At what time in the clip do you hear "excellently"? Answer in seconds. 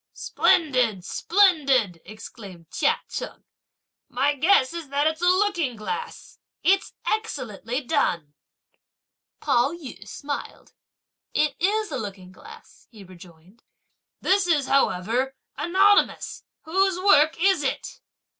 7.05-7.81